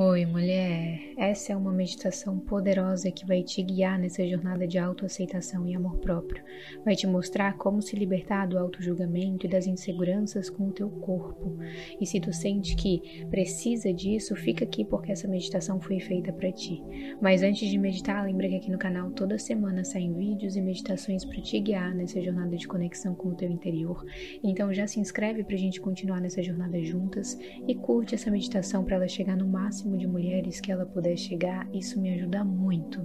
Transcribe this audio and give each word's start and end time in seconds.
Oi, 0.00 0.24
mulher. 0.26 1.00
Essa 1.16 1.52
é 1.52 1.56
uma 1.56 1.72
meditação 1.72 2.38
poderosa 2.38 3.10
que 3.10 3.26
vai 3.26 3.42
te 3.42 3.60
guiar 3.60 3.98
nessa 3.98 4.24
jornada 4.24 4.64
de 4.64 4.78
autoaceitação 4.78 5.66
e 5.66 5.74
amor 5.74 5.96
próprio. 5.96 6.44
Vai 6.84 6.94
te 6.94 7.08
mostrar 7.08 7.56
como 7.56 7.82
se 7.82 7.96
libertar 7.96 8.46
do 8.46 8.56
autojulgamento 8.56 9.44
e 9.44 9.48
das 9.48 9.66
inseguranças 9.66 10.48
com 10.48 10.68
o 10.68 10.72
teu 10.72 10.88
corpo. 10.88 11.58
E 12.00 12.06
se 12.06 12.20
tu 12.20 12.32
sente 12.32 12.76
que 12.76 13.26
precisa 13.28 13.92
disso, 13.92 14.36
fica 14.36 14.64
aqui 14.64 14.84
porque 14.84 15.10
essa 15.10 15.26
meditação 15.26 15.80
foi 15.80 15.98
feita 15.98 16.32
para 16.32 16.52
ti. 16.52 16.80
Mas 17.20 17.42
antes 17.42 17.68
de 17.68 17.76
meditar, 17.76 18.24
lembra 18.24 18.48
que 18.48 18.54
aqui 18.54 18.70
no 18.70 18.78
canal 18.78 19.10
toda 19.10 19.36
semana 19.36 19.82
saem 19.82 20.14
vídeos 20.14 20.54
e 20.54 20.60
meditações 20.60 21.24
para 21.24 21.40
te 21.40 21.58
guiar 21.58 21.92
nessa 21.92 22.22
jornada 22.22 22.56
de 22.56 22.68
conexão 22.68 23.16
com 23.16 23.30
o 23.30 23.34
teu 23.34 23.50
interior. 23.50 24.06
Então 24.44 24.72
já 24.72 24.86
se 24.86 25.00
inscreve 25.00 25.42
pra 25.42 25.56
gente 25.56 25.80
continuar 25.80 26.20
nessa 26.20 26.40
jornada 26.40 26.80
juntas 26.84 27.36
e 27.66 27.74
curte 27.74 28.14
essa 28.14 28.30
meditação 28.30 28.84
para 28.84 28.94
ela 28.94 29.08
chegar 29.08 29.36
no 29.36 29.48
máximo 29.48 29.87
máximo 29.88 29.96
de 29.96 30.06
mulheres 30.06 30.60
que 30.60 30.70
ela 30.70 30.84
puder 30.84 31.16
chegar, 31.16 31.66
isso 31.74 32.00
me 32.00 32.12
ajuda 32.12 32.44
muito. 32.44 33.00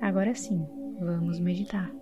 Agora 0.00 0.34
sim, 0.34 0.66
vamos 0.98 1.38
meditar. 1.38 1.92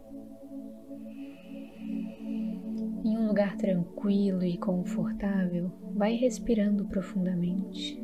Em 3.04 3.18
um 3.18 3.26
lugar 3.26 3.56
tranquilo 3.56 4.44
e 4.44 4.56
confortável, 4.56 5.70
vai 5.94 6.14
respirando 6.14 6.84
profundamente. 6.84 8.00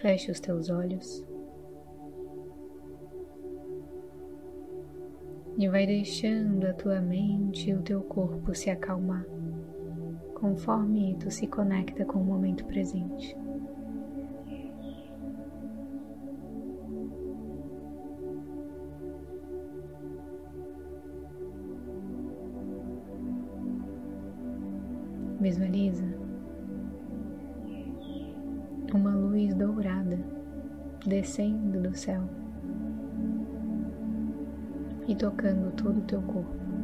Feche 0.00 0.30
os 0.30 0.40
teus 0.40 0.70
olhos. 0.70 1.24
E 5.58 5.68
vai 5.68 5.86
deixando 5.86 6.66
a 6.66 6.72
tua 6.72 7.00
mente 7.00 7.68
e 7.68 7.74
o 7.74 7.82
teu 7.82 8.02
corpo 8.02 8.54
se 8.54 8.70
acalmar 8.70 9.26
conforme 10.40 11.14
tu 11.20 11.30
se 11.30 11.46
conecta 11.46 12.02
com 12.06 12.18
o 12.18 12.24
momento 12.24 12.64
presente. 12.64 13.36
Visualiza 25.38 26.04
uma 28.94 29.14
luz 29.14 29.54
dourada 29.54 30.18
descendo 31.06 31.80
do 31.80 31.94
céu 31.94 32.22
e 35.06 35.14
tocando 35.14 35.70
todo 35.72 35.98
o 35.98 36.02
teu 36.02 36.22
corpo. 36.22 36.79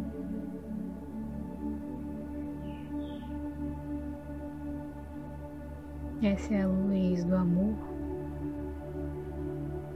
Essa 6.22 6.54
é 6.54 6.62
a 6.62 6.66
luz 6.66 7.24
do 7.24 7.36
amor, 7.36 7.74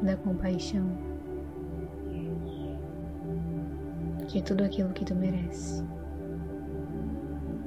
da 0.02 0.14
compaixão, 0.18 0.86
de 4.28 4.42
tudo 4.42 4.62
aquilo 4.62 4.90
que 4.90 5.02
tu 5.02 5.14
merece 5.14 5.82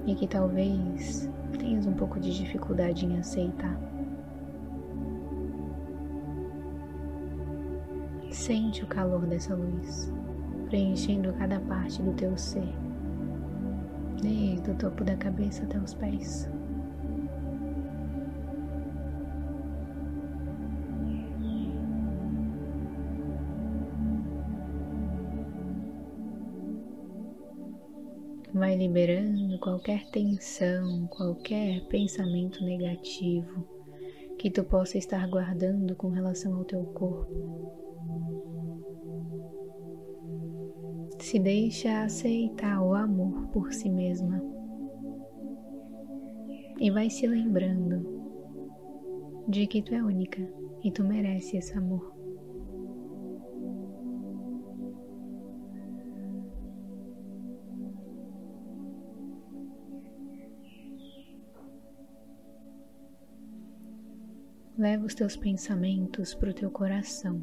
e 0.05 0.13
que 0.13 0.27
talvez 0.27 1.27
tenhas 1.57 1.87
um 1.87 1.93
pouco 1.93 2.19
de 2.19 2.31
dificuldade 2.31 3.07
em 3.07 3.17
aceitar. 3.17 3.75
Sente 8.29 8.83
o 8.83 8.87
calor 8.87 9.25
dessa 9.25 9.55
luz 9.55 10.13
preenchendo 10.67 11.33
cada 11.33 11.59
parte 11.59 12.03
do 12.03 12.13
teu 12.13 12.37
ser, 12.37 12.71
desde 14.21 14.69
o 14.69 14.75
topo 14.75 15.03
da 15.03 15.15
cabeça 15.15 15.63
até 15.63 15.79
os 15.79 15.95
pés. 15.95 16.47
Vai 28.63 28.77
liberando 28.77 29.59
qualquer 29.59 30.09
tensão, 30.09 31.05
qualquer 31.07 31.85
pensamento 31.87 32.63
negativo 32.63 33.67
que 34.39 34.49
tu 34.49 34.63
possa 34.63 34.97
estar 34.97 35.27
guardando 35.27 35.93
com 35.97 36.07
relação 36.07 36.55
ao 36.55 36.63
teu 36.63 36.81
corpo. 36.93 37.29
Se 41.19 41.37
deixa 41.39 42.05
aceitar 42.05 42.81
o 42.81 42.93
amor 42.93 43.47
por 43.47 43.73
si 43.73 43.89
mesma 43.89 44.41
e 46.79 46.89
vai 46.89 47.09
se 47.09 47.27
lembrando 47.27 48.01
de 49.45 49.67
que 49.67 49.81
tu 49.81 49.93
é 49.93 50.01
única 50.01 50.41
e 50.81 50.89
tu 50.89 51.03
merece 51.03 51.57
esse 51.57 51.77
amor. 51.77 52.22
Leva 64.83 65.05
os 65.05 65.15
teus 65.15 65.37
pensamentos 65.37 66.35
para 66.35 66.49
o 66.49 66.53
teu 66.53 66.69
coração. 66.69 67.41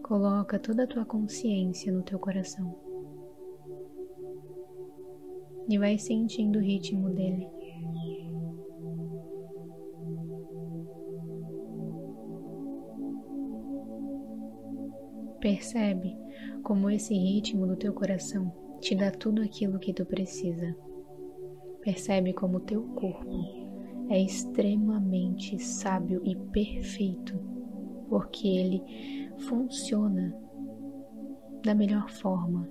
Coloca 0.00 0.60
toda 0.60 0.84
a 0.84 0.86
tua 0.86 1.04
consciência 1.04 1.92
no 1.92 2.04
teu 2.04 2.20
coração. 2.20 2.72
E 5.68 5.76
vai 5.76 5.98
sentindo 5.98 6.60
o 6.60 6.62
ritmo 6.62 7.10
dele. 7.10 7.48
Percebe 15.40 16.16
como 16.62 16.88
esse 16.88 17.12
ritmo 17.12 17.66
do 17.66 17.74
teu 17.74 17.92
coração 17.92 18.54
te 18.80 18.94
dá 18.94 19.10
tudo 19.10 19.42
aquilo 19.42 19.80
que 19.80 19.92
tu 19.92 20.06
precisa. 20.06 20.76
Percebe 21.80 22.32
como 22.34 22.58
o 22.58 22.60
teu 22.60 22.84
corpo 22.94 23.59
é 24.10 24.20
extremamente 24.20 25.56
sábio 25.58 26.20
e 26.24 26.34
perfeito, 26.36 27.38
porque 28.08 28.48
ele 28.48 28.82
funciona 29.38 30.36
da 31.64 31.74
melhor 31.74 32.10
forma 32.10 32.68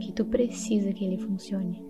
que 0.00 0.12
tu 0.12 0.24
precisa 0.24 0.92
que 0.94 1.04
ele 1.04 1.18
funcione. 1.18 1.84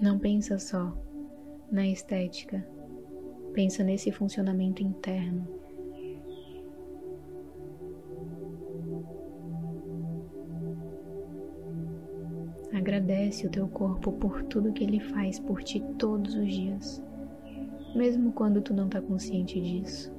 Não 0.00 0.18
pensa 0.18 0.58
só 0.58 0.96
na 1.70 1.86
estética, 1.86 2.66
pensa 3.52 3.84
nesse 3.84 4.10
funcionamento 4.10 4.82
interno 4.82 5.61
Agradece 13.32 13.46
o 13.46 13.50
teu 13.50 13.66
corpo 13.66 14.12
por 14.12 14.42
tudo 14.42 14.74
que 14.74 14.84
ele 14.84 15.00
faz 15.00 15.38
por 15.38 15.62
ti 15.62 15.82
todos 15.96 16.34
os 16.34 16.52
dias, 16.52 17.02
mesmo 17.94 18.30
quando 18.30 18.60
tu 18.60 18.74
não 18.74 18.84
está 18.84 19.00
consciente 19.00 19.58
disso, 19.58 20.12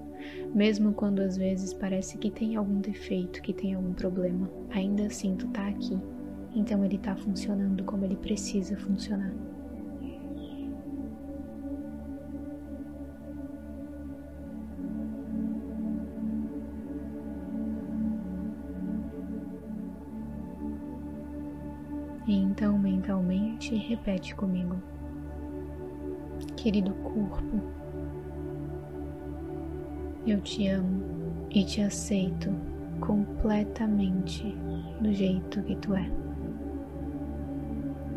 mesmo 0.52 0.94
quando 0.94 1.20
às 1.20 1.38
vezes 1.38 1.76
parece 1.76 2.18
que 2.18 2.32
tem 2.32 2.56
algum 2.56 2.82
defeito, 2.82 3.40
que 3.44 3.54
tem 3.54 3.76
algum 3.76 3.94
problema, 3.94 4.50
ainda 4.72 5.06
assim 5.06 5.36
tu 5.36 5.48
tá 5.50 5.68
aqui, 5.68 5.96
então 6.56 6.84
ele 6.84 6.96
está 6.96 7.16
funcionando 7.16 7.84
como 7.84 8.04
ele 8.04 8.16
precisa 8.16 8.76
funcionar. 8.78 9.32
E 22.26 22.36
então 22.36 22.80
mentalmente 22.80 23.76
repete 23.76 24.34
comigo. 24.34 24.78
Querido 26.56 26.94
corpo, 26.94 27.62
eu 30.26 30.40
te 30.40 30.68
amo 30.70 31.04
e 31.52 31.66
te 31.66 31.82
aceito 31.82 32.50
completamente 33.02 34.56
do 35.02 35.14
jeito 35.14 35.62
que 35.64 35.76
tu 35.76 35.94
é. 35.94 36.10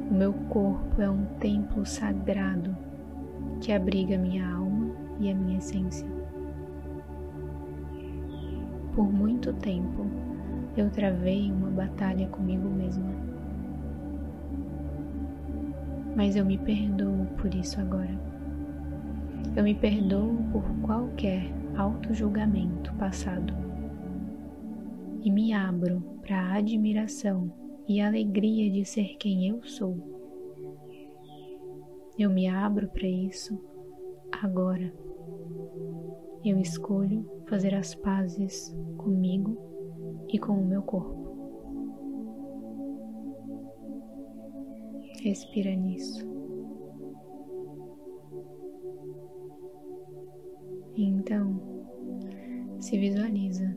O 0.08 0.14
meu 0.14 0.32
corpo 0.32 1.02
é 1.02 1.10
um 1.10 1.25
templo 1.40 1.84
sagrado 1.84 2.76
que 3.60 3.72
abriga 3.72 4.16
minha 4.16 4.48
alma 4.48 4.94
e 5.19 5.32
a 5.32 5.34
minha 5.34 5.58
essência. 5.58 6.06
Por 8.94 9.12
muito 9.12 9.52
tempo 9.54 10.06
eu 10.76 10.88
travei 10.90 11.50
uma 11.50 11.70
batalha 11.70 12.28
comigo 12.28 12.69
mesma 12.69 13.25
mas 16.16 16.34
eu 16.34 16.44
me 16.46 16.56
perdoo 16.56 17.26
por 17.36 17.54
isso 17.54 17.78
agora. 17.78 18.18
Eu 19.54 19.62
me 19.62 19.74
perdoo 19.74 20.38
por 20.50 20.64
qualquer 20.80 21.52
auto-julgamento 21.76 22.92
passado 22.94 23.54
e 25.22 25.30
me 25.30 25.52
abro 25.52 26.00
para 26.22 26.40
a 26.40 26.54
admiração 26.54 27.52
e 27.86 28.00
alegria 28.00 28.70
de 28.70 28.84
ser 28.84 29.16
quem 29.18 29.46
eu 29.48 29.62
sou. 29.62 29.96
Eu 32.19 32.30
me 32.30 32.48
abro 32.48 32.88
para 32.88 33.06
isso 33.06 33.62
agora. 34.32 34.92
Eu 36.42 36.58
escolho 36.58 37.28
fazer 37.46 37.74
as 37.74 37.94
pazes 37.94 38.74
comigo 38.96 39.58
e 40.28 40.38
com 40.38 40.54
o 40.54 40.64
meu 40.64 40.82
corpo. 40.82 41.25
Respira 45.26 45.75
nisso. 45.75 46.25
Então, 50.96 51.61
se 52.78 52.96
visualiza 52.96 53.76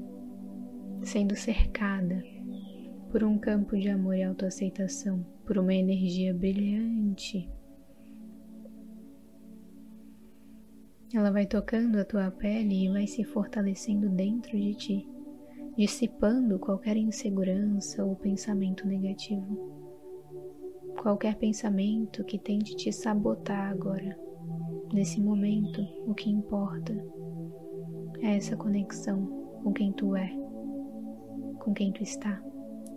sendo 1.01 1.35
cercada 1.35 2.23
por 3.09 3.23
um 3.23 3.39
campo 3.39 3.75
de 3.75 3.89
amor 3.89 4.15
e 4.15 4.21
autoaceitação, 4.21 5.25
por 5.43 5.57
uma 5.57 5.73
energia 5.73 6.35
brilhante. 6.35 7.49
Ela 11.11 11.31
vai 11.31 11.47
tocando 11.47 11.97
a 11.97 12.05
tua 12.05 12.29
pele 12.29 12.85
e 12.85 12.89
vai 12.89 13.07
se 13.07 13.23
fortalecendo 13.23 14.07
dentro 14.07 14.55
de 14.55 14.75
ti, 14.75 15.09
dissipando 15.75 16.59
qualquer 16.59 16.95
insegurança 16.95 18.05
ou 18.05 18.15
pensamento 18.15 18.85
negativo. 18.87 19.88
Qualquer 21.01 21.37
pensamento 21.37 22.25
que 22.25 22.37
tente 22.37 22.75
te 22.75 22.91
sabotar 22.91 23.71
agora. 23.71 24.19
Nesse 24.91 25.21
momento, 25.21 25.81
o 26.05 26.13
que 26.13 26.29
importa 26.29 26.93
é 28.21 28.35
essa 28.35 28.57
conexão 28.57 29.25
com 29.63 29.71
quem 29.71 29.93
tu 29.93 30.13
é, 30.13 30.29
com 31.59 31.73
quem 31.73 31.93
tu 31.93 32.03
está 32.03 32.43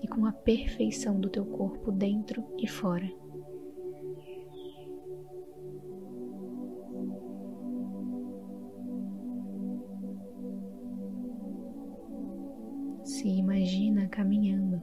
e 0.03 0.09
com 0.09 0.27
a 0.27 0.33
perfeição 0.33 1.21
do 1.21 1.31
teu 1.31 1.45
corpo 1.45 1.93
dentro 1.93 2.45
e 2.59 2.67
fora. 2.67 3.09
Se 13.05 13.29
imagina 13.29 14.09
caminhando 14.09 14.83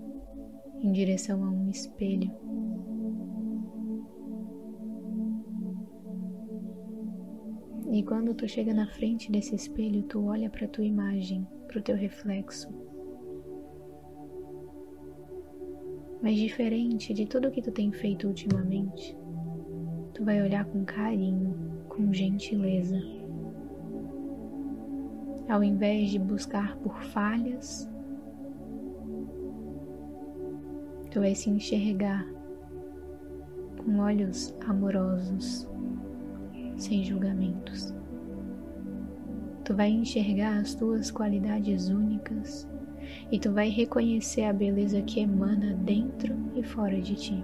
em 0.82 0.94
direção 0.94 1.44
a 1.44 1.50
um 1.50 1.70
espelho. 1.70 2.32
E 8.00 8.04
quando 8.04 8.34
tu 8.34 8.48
chega 8.48 8.74
na 8.74 8.88
frente 8.88 9.30
desse 9.30 9.54
espelho, 9.54 10.04
tu 10.04 10.26
olha 10.26 10.50
para 10.50 10.70
tua 10.70 10.86
imagem, 10.86 11.46
para 11.68 11.80
o 11.80 11.84
teu 11.84 11.98
reflexo 11.98 12.70
mas 16.22 16.36
diferente 16.36 17.14
de 17.14 17.26
tudo 17.26 17.52
que 17.52 17.62
tu 17.62 17.72
tem 17.72 17.92
feito 17.92 18.28
ultimamente. 18.28 19.18
Tu 20.14 20.24
vai 20.24 20.42
olhar 20.42 20.66
com 20.66 20.84
carinho, 20.84 21.56
com 21.88 22.12
gentileza. 22.14 23.00
Ao 25.48 25.64
invés 25.64 26.12
de 26.12 26.20
buscar 26.20 26.76
por 26.78 27.02
falhas, 27.04 27.90
tu 31.10 31.22
vai 31.22 31.34
se 31.34 31.50
enxergar 31.50 32.26
com 33.78 34.00
olhos 34.00 34.54
amorosos, 34.68 35.68
sem 36.80 37.04
julgamentos. 37.04 37.94
Tu 39.64 39.76
vai 39.76 39.90
enxergar 39.90 40.58
as 40.58 40.74
tuas 40.74 41.12
qualidades 41.12 41.90
únicas 41.90 42.68
e 43.32 43.40
tu 43.40 43.52
vai 43.52 43.70
reconhecer 43.70 44.46
a 44.46 44.54
beleza 44.54 45.02
que 45.02 45.20
emana 45.20 45.76
dentro 45.76 46.36
e 46.56 46.64
fora 46.64 47.00
de 47.00 47.16
ti. 47.16 47.44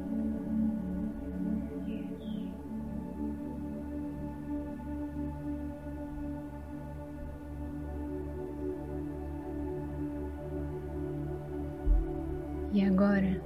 E 12.73 12.83
agora, 12.83 13.41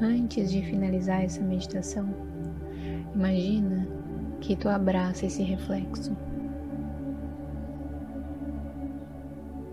antes 0.00 0.52
de 0.52 0.62
finalizar 0.62 1.24
essa 1.24 1.42
meditação, 1.42 2.08
imagina 3.12 3.88
que 4.40 4.56
tu 4.56 4.68
abraça 4.68 5.26
esse 5.26 5.42
reflexo 5.42 6.16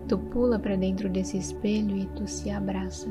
Tu 0.08 0.16
pula 0.16 0.56
para 0.56 0.76
dentro 0.76 1.08
desse 1.08 1.36
espelho 1.36 1.96
e 1.96 2.06
tu 2.06 2.28
se 2.28 2.48
abraça. 2.48 3.08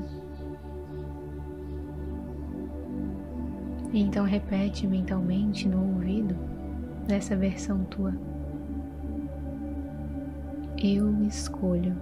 Então 3.93 4.23
repete 4.23 4.87
mentalmente 4.87 5.67
no 5.67 5.95
ouvido 5.95 6.35
dessa 7.05 7.35
versão 7.35 7.83
tua. 7.85 8.13
Eu 10.81 11.21
escolho 11.23 11.95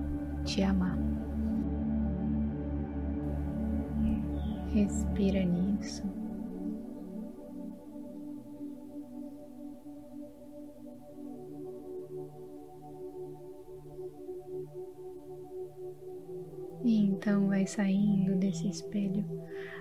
te 0.44 0.62
amar. 0.62 0.98
Respira 4.72 5.44
nisso. 5.44 6.04
Então 17.14 17.48
vai 17.48 17.68
saindo 17.68 18.36
desse 18.36 18.68
espelho, 18.68 19.24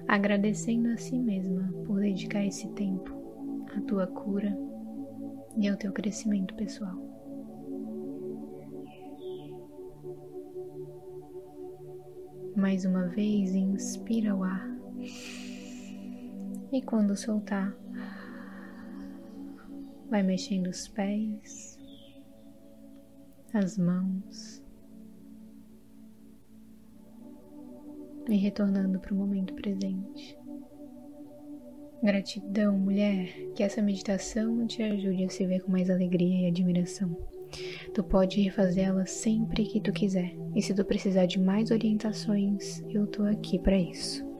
agradecendo 0.06 0.88
a 0.90 0.98
si 0.98 1.18
mesma 1.18 1.72
por 1.86 2.00
dedicar 2.00 2.44
esse 2.44 2.68
tempo 2.74 3.10
à 3.74 3.80
tua 3.80 4.06
cura 4.06 4.56
e 5.56 5.66
ao 5.66 5.76
teu 5.76 5.92
crescimento 5.92 6.54
pessoal. 6.54 6.94
Mais 12.54 12.84
uma 12.84 13.08
vez, 13.08 13.54
inspira 13.54 14.36
o 14.36 14.44
ar. 14.44 14.68
E 16.70 16.82
quando 16.82 17.16
soltar, 17.16 17.74
vai 20.10 20.22
mexendo 20.22 20.66
os 20.66 20.86
pés, 20.86 21.78
as 23.54 23.78
mãos, 23.78 24.61
e 28.28 28.36
retornando 28.36 28.98
para 28.98 29.12
o 29.12 29.16
momento 29.16 29.54
presente. 29.54 30.38
Gratidão, 32.02 32.76
mulher, 32.76 33.28
que 33.54 33.62
essa 33.62 33.80
meditação 33.80 34.66
te 34.66 34.82
ajude 34.82 35.24
a 35.24 35.28
se 35.28 35.46
ver 35.46 35.60
com 35.60 35.70
mais 35.70 35.88
alegria 35.88 36.40
e 36.40 36.48
admiração. 36.48 37.16
Tu 37.94 38.02
pode 38.02 38.40
refazê-la 38.40 39.06
sempre 39.06 39.64
que 39.64 39.80
tu 39.80 39.92
quiser, 39.92 40.34
e 40.54 40.62
se 40.62 40.74
tu 40.74 40.84
precisar 40.84 41.26
de 41.26 41.38
mais 41.38 41.70
orientações, 41.70 42.82
eu 42.88 43.06
tô 43.06 43.22
aqui 43.22 43.58
para 43.58 43.76
isso. 43.76 44.31